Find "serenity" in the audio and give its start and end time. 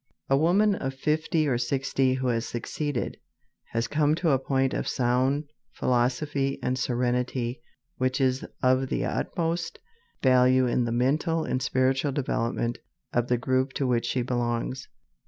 6.75-7.61